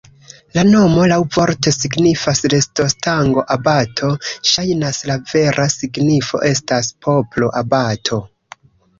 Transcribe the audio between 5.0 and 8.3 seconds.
la vera signifo estas poplo-abato.